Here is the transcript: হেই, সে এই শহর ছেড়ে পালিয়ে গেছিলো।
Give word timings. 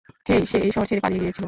হেই, 0.29 0.41
সে 0.45 0.57
এই 0.57 0.71
শহর 0.71 0.85
ছেড়ে 0.85 1.01
পালিয়ে 1.01 1.23
গেছিলো। 1.23 1.39